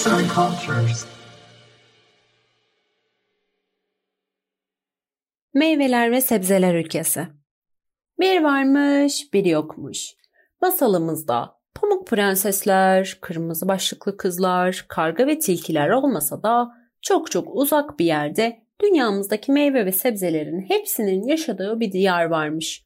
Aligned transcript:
Arts 0.00 0.06
and 0.06 0.30
Cultures. 0.34 1.06
Meyveler 5.54 6.12
ve 6.12 6.20
sebzeler 6.20 6.74
ülkesi. 6.74 7.26
Bir 8.20 8.42
varmış, 8.42 9.32
bir 9.32 9.44
yokmuş. 9.44 10.14
Masalımızda 10.62 11.54
pamuk 11.74 12.06
prensesler, 12.06 13.18
kırmızı 13.20 13.68
başlıklı 13.68 14.16
kızlar, 14.16 14.84
karga 14.88 15.26
ve 15.26 15.38
tilkiler 15.38 15.88
olmasa 15.90 16.42
da 16.42 16.68
çok 17.02 17.30
çok 17.30 17.48
uzak 17.56 17.98
bir 17.98 18.04
yerde 18.04 18.62
dünyamızdaki 18.82 19.52
meyve 19.52 19.86
ve 19.86 19.92
sebzelerin 19.92 20.60
hepsinin 20.68 21.26
yaşadığı 21.26 21.80
bir 21.80 21.92
diyar 21.92 22.24
varmış. 22.24 22.84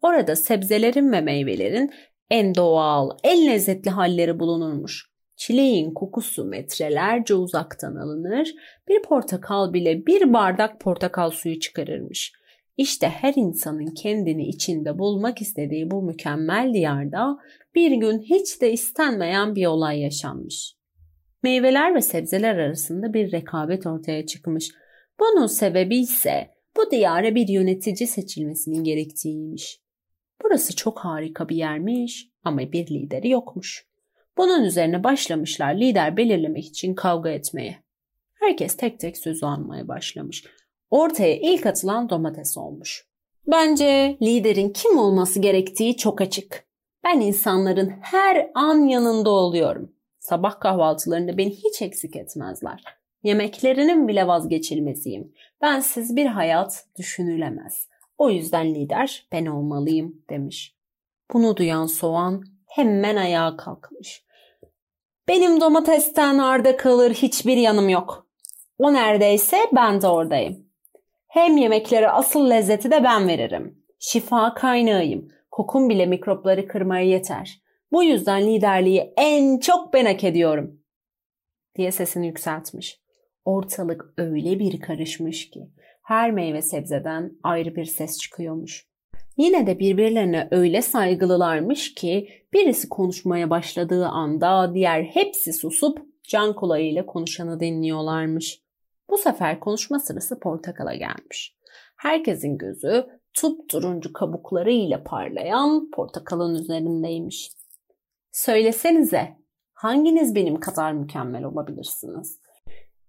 Orada 0.00 0.36
sebzelerin 0.36 1.12
ve 1.12 1.20
meyvelerin 1.20 1.90
en 2.30 2.54
doğal, 2.54 3.10
en 3.24 3.46
lezzetli 3.46 3.90
halleri 3.90 4.40
bulunurmuş. 4.40 5.11
Çileğin 5.46 5.94
kokusu 5.94 6.44
metrelerce 6.44 7.34
uzaktan 7.34 7.96
alınır, 7.96 8.54
bir 8.88 9.02
portakal 9.02 9.72
bile 9.72 10.06
bir 10.06 10.32
bardak 10.32 10.80
portakal 10.80 11.30
suyu 11.30 11.60
çıkarırmış. 11.60 12.32
İşte 12.76 13.08
her 13.08 13.32
insanın 13.36 13.86
kendini 13.86 14.48
içinde 14.48 14.98
bulmak 14.98 15.42
istediği 15.42 15.90
bu 15.90 16.02
mükemmel 16.02 16.74
diyarda 16.74 17.38
bir 17.74 17.90
gün 17.90 18.18
hiç 18.18 18.60
de 18.60 18.72
istenmeyen 18.72 19.54
bir 19.54 19.66
olay 19.66 20.00
yaşanmış. 20.00 20.74
Meyveler 21.42 21.94
ve 21.94 22.00
sebzeler 22.00 22.56
arasında 22.56 23.14
bir 23.14 23.32
rekabet 23.32 23.86
ortaya 23.86 24.26
çıkmış. 24.26 24.70
Bunun 25.20 25.46
sebebi 25.46 25.96
ise 25.96 26.50
bu 26.76 26.90
diyara 26.90 27.34
bir 27.34 27.48
yönetici 27.48 28.06
seçilmesinin 28.06 28.84
gerektiğiymiş. 28.84 29.80
Burası 30.44 30.76
çok 30.76 30.98
harika 30.98 31.48
bir 31.48 31.56
yermiş 31.56 32.28
ama 32.44 32.72
bir 32.72 32.86
lideri 32.86 33.28
yokmuş. 33.28 33.91
Bunun 34.36 34.64
üzerine 34.64 35.04
başlamışlar 35.04 35.74
lider 35.74 36.16
belirlemek 36.16 36.66
için 36.66 36.94
kavga 36.94 37.30
etmeye. 37.30 37.82
Herkes 38.34 38.76
tek 38.76 39.00
tek 39.00 39.18
söz 39.18 39.42
almaya 39.42 39.88
başlamış. 39.88 40.44
Ortaya 40.90 41.36
ilk 41.36 41.66
atılan 41.66 42.08
domates 42.08 42.58
olmuş. 42.58 43.06
Bence 43.46 44.16
liderin 44.22 44.70
kim 44.70 44.98
olması 44.98 45.40
gerektiği 45.40 45.96
çok 45.96 46.20
açık. 46.20 46.64
Ben 47.04 47.20
insanların 47.20 47.92
her 48.00 48.50
an 48.54 48.78
yanında 48.88 49.30
oluyorum. 49.30 49.92
Sabah 50.18 50.60
kahvaltılarında 50.60 51.38
beni 51.38 51.50
hiç 51.50 51.82
eksik 51.82 52.16
etmezler. 52.16 52.84
Yemeklerinin 53.22 54.08
bile 54.08 54.26
vazgeçilmeziyim. 54.26 55.32
Bensiz 55.62 56.16
bir 56.16 56.26
hayat 56.26 56.86
düşünülemez. 56.98 57.88
O 58.18 58.30
yüzden 58.30 58.74
lider 58.74 59.26
ben 59.32 59.46
olmalıyım 59.46 60.22
demiş. 60.30 60.76
Bunu 61.32 61.56
duyan 61.56 61.86
soğan 61.86 62.44
hemen 62.74 63.16
ayağa 63.16 63.56
kalkmış. 63.56 64.24
Benim 65.28 65.60
domatesten 65.60 66.38
arda 66.38 66.76
kalır 66.76 67.14
hiçbir 67.14 67.56
yanım 67.56 67.88
yok. 67.88 68.26
O 68.78 68.92
neredeyse 68.92 69.56
ben 69.72 70.02
de 70.02 70.06
oradayım. 70.08 70.66
Hem 71.28 71.56
yemeklere 71.56 72.08
asıl 72.10 72.50
lezzeti 72.50 72.90
de 72.90 73.04
ben 73.04 73.28
veririm. 73.28 73.78
Şifa 73.98 74.54
kaynağıyım. 74.54 75.28
Kokum 75.50 75.88
bile 75.88 76.06
mikropları 76.06 76.68
kırmaya 76.68 77.06
yeter. 77.06 77.62
Bu 77.92 78.02
yüzden 78.02 78.46
liderliği 78.46 79.12
en 79.16 79.58
çok 79.58 79.92
ben 79.92 80.04
hak 80.04 80.24
ediyorum. 80.24 80.80
Diye 81.76 81.92
sesini 81.92 82.26
yükseltmiş. 82.26 83.02
Ortalık 83.44 84.04
öyle 84.16 84.58
bir 84.58 84.80
karışmış 84.80 85.50
ki 85.50 85.60
her 86.02 86.30
meyve 86.30 86.62
sebzeden 86.62 87.32
ayrı 87.42 87.76
bir 87.76 87.84
ses 87.84 88.18
çıkıyormuş. 88.18 88.91
Yine 89.36 89.66
de 89.66 89.78
birbirlerine 89.78 90.48
öyle 90.50 90.82
saygılılarmış 90.82 91.94
ki 91.94 92.28
birisi 92.52 92.88
konuşmaya 92.88 93.50
başladığı 93.50 94.06
anda 94.06 94.74
diğer 94.74 95.02
hepsi 95.02 95.52
susup 95.52 95.98
can 96.22 96.54
kulağıyla 96.54 97.06
konuşanı 97.06 97.60
dinliyorlarmış. 97.60 98.62
Bu 99.10 99.18
sefer 99.18 99.60
konuşma 99.60 99.98
sırası 99.98 100.40
portakala 100.40 100.94
gelmiş. 100.94 101.56
Herkesin 101.96 102.58
gözü 102.58 103.06
tup 103.34 103.68
turuncu 103.68 104.12
kabuklarıyla 104.12 105.04
parlayan 105.04 105.90
portakalın 105.90 106.54
üzerindeymiş. 106.54 107.50
Söylesenize 108.32 109.36
hanginiz 109.72 110.34
benim 110.34 110.60
kadar 110.60 110.92
mükemmel 110.92 111.44
olabilirsiniz? 111.44 112.40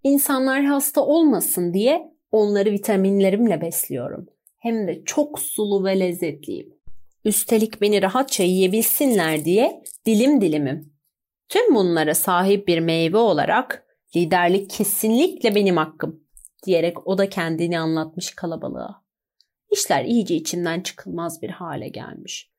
İnsanlar 0.03 0.63
hasta 0.63 1.05
olmasın 1.05 1.73
diye 1.73 2.13
onları 2.31 2.71
vitaminlerimle 2.71 3.61
besliyorum. 3.61 4.32
Hem 4.63 4.87
de 4.87 5.03
çok 5.05 5.39
sulu 5.39 5.85
ve 5.85 5.99
lezzetliyim. 5.99 6.73
Üstelik 7.25 7.81
beni 7.81 8.01
rahatça 8.01 8.43
yiyebilsinler 8.43 9.45
diye 9.45 9.83
dilim 10.05 10.41
dilimim. 10.41 10.93
Tüm 11.49 11.75
bunlara 11.75 12.15
sahip 12.15 12.67
bir 12.67 12.79
meyve 12.79 13.17
olarak 13.17 13.85
liderlik 14.15 14.69
kesinlikle 14.69 15.55
benim 15.55 15.77
hakkım 15.77 16.23
diyerek 16.65 17.07
o 17.07 17.17
da 17.17 17.29
kendini 17.29 17.79
anlatmış 17.79 18.35
kalabalığa. 18.35 19.03
İşler 19.71 20.05
iyice 20.05 20.35
içinden 20.35 20.81
çıkılmaz 20.81 21.41
bir 21.41 21.49
hale 21.49 21.87
gelmiş. 21.87 22.51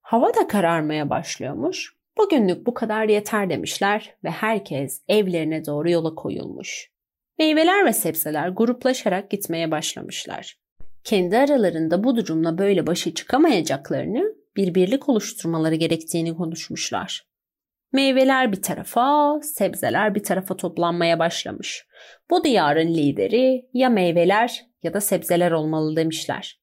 Hava 0.00 0.34
da 0.34 0.46
kararmaya 0.46 1.10
başlıyormuş. 1.10 1.96
Bugünlük 2.18 2.66
bu 2.66 2.74
kadar 2.74 3.08
yeter 3.08 3.50
demişler 3.50 4.14
ve 4.24 4.30
herkes 4.30 5.02
evlerine 5.08 5.66
doğru 5.66 5.90
yola 5.90 6.14
koyulmuş. 6.14 6.90
Meyveler 7.38 7.86
ve 7.86 7.92
sebzeler 7.92 8.48
gruplaşarak 8.48 9.30
gitmeye 9.30 9.70
başlamışlar. 9.70 10.65
Kendi 11.06 11.38
aralarında 11.38 12.04
bu 12.04 12.16
durumla 12.16 12.58
böyle 12.58 12.86
başa 12.86 13.14
çıkamayacaklarını, 13.14 14.34
bir 14.56 14.74
birlik 14.74 15.08
oluşturmaları 15.08 15.74
gerektiğini 15.74 16.36
konuşmuşlar. 16.36 17.26
Meyveler 17.92 18.52
bir 18.52 18.62
tarafa, 18.62 19.40
sebzeler 19.42 20.14
bir 20.14 20.22
tarafa 20.22 20.56
toplanmaya 20.56 21.18
başlamış. 21.18 21.86
Bu 22.30 22.44
diyarın 22.44 22.94
lideri 22.94 23.68
ya 23.72 23.88
meyveler 23.88 24.66
ya 24.82 24.94
da 24.94 25.00
sebzeler 25.00 25.50
olmalı 25.50 25.96
demişler. 25.96 26.60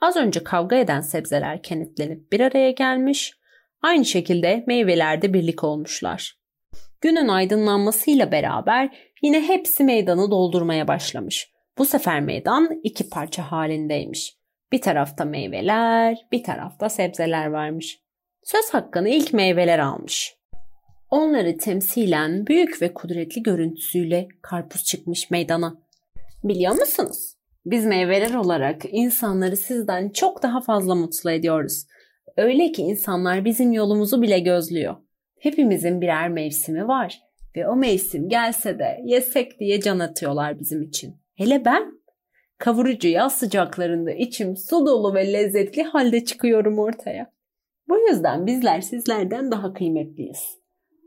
Az 0.00 0.16
önce 0.16 0.44
kavga 0.44 0.76
eden 0.76 1.00
sebzeler 1.00 1.62
kenetlenip 1.62 2.32
bir 2.32 2.40
araya 2.40 2.70
gelmiş, 2.70 3.32
aynı 3.82 4.04
şekilde 4.04 4.64
meyvelerde 4.66 5.34
birlik 5.34 5.64
olmuşlar. 5.64 6.38
Günün 7.00 7.28
aydınlanmasıyla 7.28 8.32
beraber 8.32 8.96
yine 9.22 9.40
hepsi 9.48 9.84
meydanı 9.84 10.30
doldurmaya 10.30 10.88
başlamış. 10.88 11.55
Bu 11.78 11.84
sefer 11.84 12.20
meydan 12.20 12.80
iki 12.82 13.08
parça 13.08 13.52
halindeymiş. 13.52 14.36
Bir 14.72 14.80
tarafta 14.80 15.24
meyveler, 15.24 16.26
bir 16.32 16.42
tarafta 16.42 16.88
sebzeler 16.88 17.46
varmış. 17.46 18.00
Söz 18.42 18.74
hakkını 18.74 19.08
ilk 19.08 19.32
meyveler 19.32 19.78
almış. 19.78 20.36
Onları 21.10 21.56
temsilen 21.56 22.46
büyük 22.46 22.82
ve 22.82 22.94
kudretli 22.94 23.42
görüntüsüyle 23.42 24.28
karpuz 24.42 24.84
çıkmış 24.84 25.30
meydana. 25.30 25.76
Biliyor 26.44 26.74
musunuz? 26.74 27.36
Biz 27.66 27.86
meyveler 27.86 28.34
olarak 28.34 28.82
insanları 28.90 29.56
sizden 29.56 30.08
çok 30.08 30.42
daha 30.42 30.60
fazla 30.60 30.94
mutlu 30.94 31.30
ediyoruz. 31.30 31.86
Öyle 32.36 32.72
ki 32.72 32.82
insanlar 32.82 33.44
bizim 33.44 33.72
yolumuzu 33.72 34.22
bile 34.22 34.38
gözlüyor. 34.38 34.96
Hepimizin 35.40 36.00
birer 36.00 36.28
mevsimi 36.28 36.88
var 36.88 37.20
ve 37.56 37.68
o 37.68 37.76
mevsim 37.76 38.28
gelse 38.28 38.78
de 38.78 39.00
yesek 39.04 39.60
diye 39.60 39.80
can 39.80 39.98
atıyorlar 39.98 40.60
bizim 40.60 40.82
için. 40.82 41.25
Hele 41.36 41.64
ben 41.64 41.92
kavurucu 42.58 43.08
yaz 43.08 43.38
sıcaklarında 43.38 44.12
içim 44.12 44.56
su 44.56 44.86
dolu 44.86 45.14
ve 45.14 45.32
lezzetli 45.32 45.82
halde 45.82 46.24
çıkıyorum 46.24 46.78
ortaya. 46.78 47.32
Bu 47.88 47.98
yüzden 47.98 48.46
bizler 48.46 48.80
sizlerden 48.80 49.50
daha 49.50 49.72
kıymetliyiz. 49.72 50.58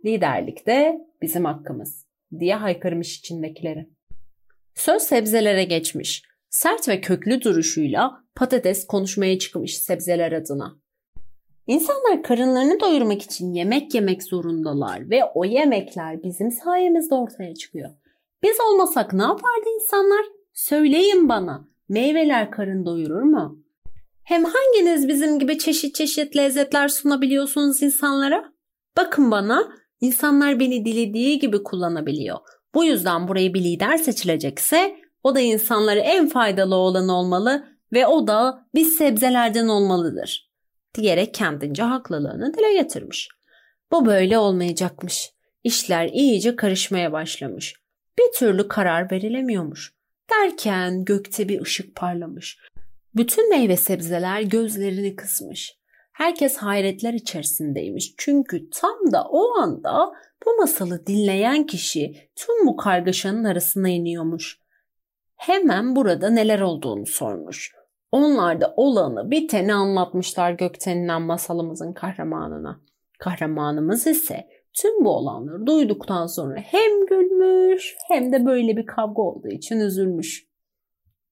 Liderlik 0.06 0.68
de 0.68 0.98
bizim 1.22 1.46
hakkımız 1.46 2.06
diye 2.40 2.56
haykırmış 2.56 3.20
içindekileri. 3.20 3.90
Söz 4.76 5.02
sebzelere 5.02 5.64
geçmiş. 5.64 6.24
Sert 6.50 6.90
ve 6.90 7.02
köklü 7.02 7.42
duruşuyla 7.42 8.24
patates 8.36 8.88
konuşmaya 8.88 9.40
çıkmış 9.40 9.78
sebzeler 9.78 10.32
adına. 10.32 10.80
İnsanlar 11.68 12.24
karınlarını 12.24 12.80
doyurmak 12.80 13.22
için 13.22 13.54
yemek 13.54 13.96
yemek 13.96 14.24
zorundalar 14.24 15.10
ve 15.10 15.22
o 15.34 15.46
yemekler 15.46 16.24
bizim 16.24 16.52
sayemizde 16.52 17.16
ortaya 17.16 17.54
çıkıyor. 17.54 17.90
Biz 18.44 18.58
olmasak 18.70 19.14
ne 19.14 19.24
yapardı 19.24 19.70
insanlar? 19.82 20.26
Söyleyin 20.54 21.30
bana. 21.30 21.68
Meyveler 21.90 22.52
karın 22.52 22.86
doyurur 22.86 23.22
mu? 23.22 23.64
Hem 24.24 24.44
hanginiz 24.46 25.08
bizim 25.08 25.40
gibi 25.40 25.58
çeşit 25.58 25.96
çeşit 25.96 26.38
lezzetler 26.38 26.88
sunabiliyorsunuz 26.88 27.84
insanlara? 27.84 28.54
Bakın 28.98 29.32
bana, 29.32 29.74
insanlar 30.02 30.60
beni 30.60 30.86
dilediği 30.86 31.40
gibi 31.40 31.64
kullanabiliyor. 31.64 32.38
Bu 32.76 32.86
yüzden 32.86 33.28
burayı 33.28 33.54
bir 33.54 33.64
lider 33.64 33.98
seçilecekse 33.98 34.96
o 35.24 35.36
da 35.36 35.40
insanlara 35.40 36.00
en 36.00 36.28
faydalı 36.28 36.76
olan 36.76 37.10
olmalı 37.10 37.66
ve 37.94 38.08
o 38.08 38.28
da 38.28 38.68
biz 38.76 38.96
sebzelerden 38.96 39.68
olmalıdır 39.68 40.50
diyerek 40.96 41.34
kendince 41.34 41.84
haklılığını 41.84 42.54
dile 42.54 42.74
getirmiş. 42.74 43.30
Bu 43.92 44.06
böyle 44.06 44.38
olmayacakmış. 44.38 45.32
İşler 45.64 46.08
iyice 46.08 46.56
karışmaya 46.56 47.12
başlamış. 47.12 47.79
Bir 48.20 48.32
türlü 48.38 48.68
karar 48.68 49.12
verilemiyormuş. 49.12 49.94
Derken 50.30 51.06
gökte 51.06 51.50
bir 51.50 51.62
ışık 51.62 51.96
parlamış. 51.96 52.58
Bütün 53.16 53.50
meyve 53.50 53.78
sebzeler 53.78 54.42
gözlerini 54.42 55.16
kısmış. 55.16 55.80
Herkes 56.12 56.58
hayretler 56.58 57.14
içerisindeymiş. 57.14 58.14
Çünkü 58.18 58.70
tam 58.70 59.12
da 59.12 59.24
o 59.30 59.58
anda 59.58 60.12
bu 60.46 60.58
masalı 60.58 61.06
dinleyen 61.08 61.66
kişi 61.66 62.30
tüm 62.36 62.68
bu 62.68 62.78
kargaşanın 62.78 63.44
arasına 63.44 63.90
iniyormuş. 63.90 64.60
Hemen 65.36 65.96
burada 65.96 66.30
neler 66.30 66.60
olduğunu 66.60 67.06
sormuş. 67.06 67.76
Onlar 68.12 68.62
da 68.62 68.74
olanı 68.78 69.32
biteni 69.32 69.74
anlatmışlar 69.74 70.52
Gökten'den 70.52 71.22
masalımızın 71.22 71.94
kahramanına. 71.94 72.82
Kahramanımız 73.20 74.08
ise 74.08 74.48
tüm 74.74 75.06
bu 75.06 75.10
olanları 75.10 75.66
duyduktan 75.66 76.28
sonra 76.28 76.60
hem 76.60 77.06
gülmüş 77.06 77.96
hem 78.08 78.32
de 78.32 78.46
böyle 78.46 78.78
bir 78.78 78.86
kavga 78.86 79.22
olduğu 79.22 79.50
için 79.50 79.80
üzülmüş. 79.80 80.50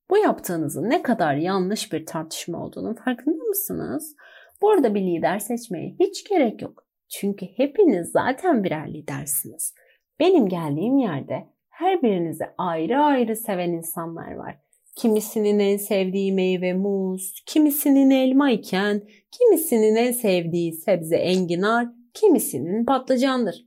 Bu 0.09 0.17
yaptığınızın 0.17 0.89
ne 0.89 1.01
kadar 1.01 1.35
yanlış 1.35 1.93
bir 1.93 2.05
tartışma 2.05 2.65
olduğunun 2.65 2.93
farkında 2.93 3.43
mısınız? 3.43 4.15
Bu 4.61 4.71
arada 4.71 4.95
bir 4.95 5.01
lider 5.01 5.39
seçmeye 5.39 5.95
hiç 5.99 6.29
gerek 6.29 6.61
yok. 6.61 6.87
Çünkü 7.09 7.45
hepiniz 7.45 8.11
zaten 8.11 8.63
birer 8.63 8.93
lidersiniz. 8.93 9.73
Benim 10.19 10.49
geldiğim 10.49 10.97
yerde 10.97 11.47
her 11.69 12.01
birinizi 12.01 12.43
ayrı 12.57 12.99
ayrı 12.99 13.35
seven 13.35 13.69
insanlar 13.69 14.35
var. 14.35 14.59
Kimisinin 14.95 15.59
en 15.59 15.77
sevdiği 15.77 16.33
meyve 16.33 16.73
muz, 16.73 17.43
kimisinin 17.45 18.09
elma 18.09 18.51
iken, 18.51 19.01
kimisinin 19.31 19.95
en 19.95 20.11
sevdiği 20.11 20.73
sebze 20.73 21.15
enginar, 21.15 21.87
kimisinin 22.19 22.85
patlıcandır. 22.85 23.65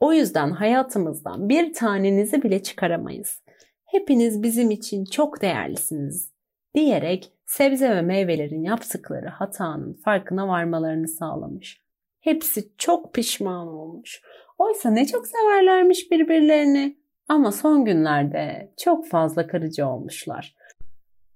O 0.00 0.12
yüzden 0.12 0.50
hayatımızdan 0.50 1.48
bir 1.48 1.72
tanenizi 1.72 2.42
bile 2.42 2.62
çıkaramayız. 2.62 3.42
Hepiniz 3.84 4.42
bizim 4.42 4.70
için 4.70 5.04
çok 5.04 5.42
değerlisiniz 5.42 6.32
diyerek 6.74 7.32
sebze 7.46 7.90
ve 7.90 8.02
meyvelerin 8.02 8.62
yaptıkları 8.62 9.28
hatanın 9.28 9.92
farkına 9.92 10.48
varmalarını 10.48 11.08
sağlamış. 11.08 11.82
Hepsi 12.20 12.68
çok 12.78 13.14
pişman 13.14 13.68
olmuş. 13.68 14.22
Oysa 14.58 14.90
ne 14.90 15.06
çok 15.06 15.26
severlermiş 15.26 16.10
birbirlerini. 16.10 16.96
Ama 17.28 17.52
son 17.52 17.84
günlerde 17.84 18.72
çok 18.84 19.06
fazla 19.06 19.46
kırıcı 19.46 19.86
olmuşlar. 19.86 20.56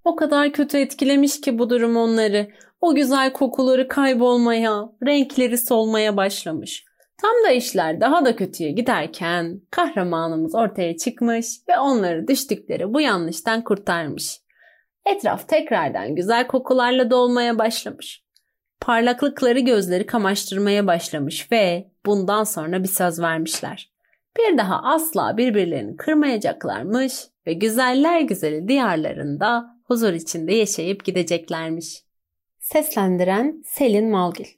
O 0.09 0.17
kadar 0.17 0.53
kötü 0.53 0.79
etkilemiş 0.79 1.41
ki 1.41 1.59
bu 1.59 1.71
durum 1.71 1.97
onları. 1.97 2.49
O 2.81 2.95
güzel 2.95 3.33
kokuları 3.33 3.89
kaybolmaya, 3.89 4.89
renkleri 5.07 5.59
solmaya 5.59 6.17
başlamış. 6.17 6.85
Tam 7.23 7.31
da 7.45 7.51
işler 7.51 8.01
daha 8.01 8.25
da 8.25 8.37
kötüye 8.37 8.71
giderken 8.71 9.61
kahramanımız 9.71 10.55
ortaya 10.55 10.97
çıkmış 10.97 11.47
ve 11.69 11.79
onları 11.79 12.29
düştükleri 12.29 12.95
bu 12.95 13.01
yanlıştan 13.01 13.65
kurtarmış. 13.65 14.41
Etraf 15.07 15.49
tekrardan 15.49 16.15
güzel 16.15 16.47
kokularla 16.47 17.11
dolmaya 17.11 17.59
başlamış. 17.59 18.25
Parlaklıkları 18.81 19.61
gözleri 19.61 20.07
kamaştırmaya 20.07 20.87
başlamış 20.87 21.53
ve 21.53 21.91
bundan 22.07 22.45
sonra 22.45 22.83
bir 22.83 22.89
söz 22.89 23.21
vermişler. 23.21 23.93
Bir 24.39 24.59
daha 24.59 24.83
asla 24.83 25.37
birbirlerini 25.37 25.97
kırmayacaklarmış 25.97 27.13
ve 27.47 27.53
güzeller 27.53 28.21
güzeli 28.21 28.69
diyarlarında 28.69 29.78
huzur 29.89 30.13
içinde 30.13 30.55
yaşayıp 30.55 31.05
gideceklermiş. 31.05 32.03
Seslendiren 32.59 33.65
Selin 33.67 34.11
Malgil 34.11 34.58